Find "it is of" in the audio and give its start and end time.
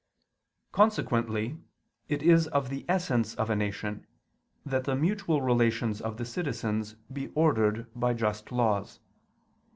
2.09-2.69